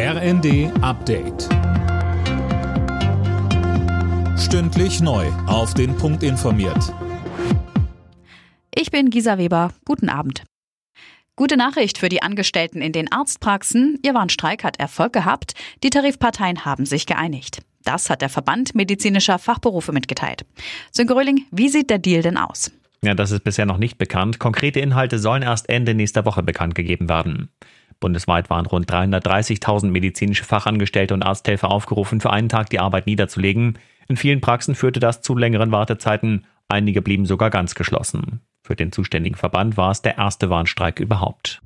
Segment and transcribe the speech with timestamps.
[0.00, 1.48] RND Update.
[4.38, 5.26] Stündlich neu.
[5.48, 6.94] Auf den Punkt informiert.
[8.72, 9.72] Ich bin Gisa Weber.
[9.84, 10.44] Guten Abend.
[11.34, 13.98] Gute Nachricht für die Angestellten in den Arztpraxen.
[14.04, 15.54] Ihr Warnstreik hat Erfolg gehabt.
[15.82, 17.62] Die Tarifparteien haben sich geeinigt.
[17.82, 20.46] Das hat der Verband medizinischer Fachberufe mitgeteilt.
[20.92, 22.70] Sönke Röhling, wie sieht der Deal denn aus?
[23.02, 24.38] Ja, das ist bisher noch nicht bekannt.
[24.38, 27.48] Konkrete Inhalte sollen erst Ende nächster Woche bekannt gegeben werden.
[28.00, 33.78] Bundesweit waren rund 330.000 medizinische Fachangestellte und Arzthelfer aufgerufen, für einen Tag die Arbeit niederzulegen.
[34.08, 36.46] In vielen Praxen führte das zu längeren Wartezeiten.
[36.68, 38.40] Einige blieben sogar ganz geschlossen.
[38.62, 41.60] Für den zuständigen Verband war es der erste Warnstreik überhaupt.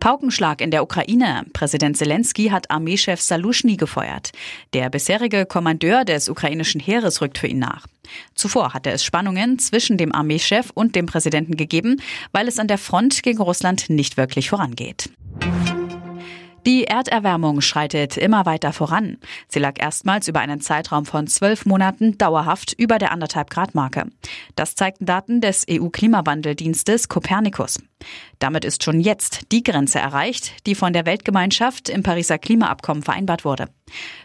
[0.00, 1.44] Paukenschlag in der Ukraine.
[1.52, 4.32] Präsident Zelensky hat Armeechef Salushny gefeuert.
[4.72, 7.86] Der bisherige Kommandeur des ukrainischen Heeres rückt für ihn nach.
[8.34, 12.00] Zuvor hatte es Spannungen zwischen dem Armeechef und dem Präsidenten gegeben,
[12.32, 15.10] weil es an der Front gegen Russland nicht wirklich vorangeht.
[16.66, 19.16] Die Erderwärmung schreitet immer weiter voran.
[19.48, 24.06] Sie lag erstmals über einen Zeitraum von zwölf Monaten dauerhaft über der anderthalb Grad Marke.
[24.54, 27.78] Das zeigten Daten des EU-Klimawandeldienstes Copernicus.
[28.38, 33.44] Damit ist schon jetzt die Grenze erreicht, die von der Weltgemeinschaft im Pariser Klimaabkommen vereinbart
[33.44, 33.66] wurde.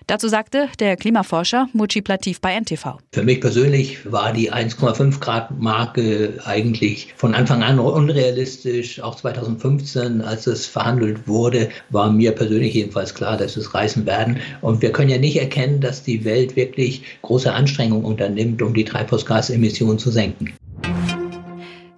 [0.07, 2.97] Dazu sagte der Klimaforscher Mucci Plativ bei NTV.
[3.13, 9.01] Für mich persönlich war die 1,5 Grad Marke eigentlich von Anfang an unrealistisch.
[9.01, 14.37] Auch 2015, als es verhandelt wurde, war mir persönlich jedenfalls klar, dass es reißen werden.
[14.61, 18.85] Und wir können ja nicht erkennen, dass die Welt wirklich große Anstrengungen unternimmt, um die
[18.85, 20.53] Treibhausgasemissionen zu senken.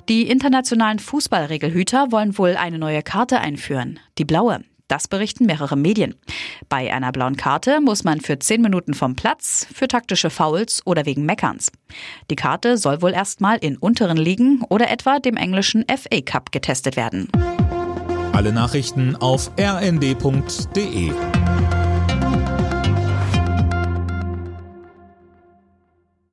[0.08, 4.64] Die internationalen Fußballregelhüter wollen wohl eine neue Karte einführen, die blaue.
[4.88, 6.14] Das berichten mehrere Medien.
[6.70, 11.08] Bei einer blauen Karte muss man für zehn Minuten vom Platz, für taktische Fouls oder
[11.08, 11.72] wegen Meckerns.
[12.30, 16.98] Die Karte soll wohl erstmal in unteren Ligen oder etwa dem englischen FA Cup getestet
[16.98, 17.28] werden.
[18.32, 21.12] Alle Nachrichten auf rnd.de